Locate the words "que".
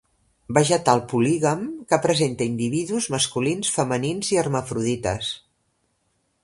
1.93-1.99